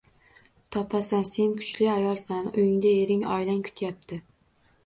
-Topasan. 0.01 1.25
Sen 1.33 1.53
kuchli 1.59 1.89
ayolsan. 1.97 2.49
Uyingda 2.63 2.95
ering, 3.05 3.29
oilang 3.37 3.63
kutyapti. 3.69 4.21